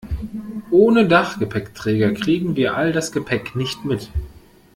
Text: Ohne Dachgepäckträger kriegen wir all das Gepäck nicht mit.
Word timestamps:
Ohne 0.71 1.07
Dachgepäckträger 1.07 2.11
kriegen 2.15 2.55
wir 2.55 2.75
all 2.75 2.91
das 2.91 3.11
Gepäck 3.11 3.55
nicht 3.55 3.85
mit. 3.85 4.09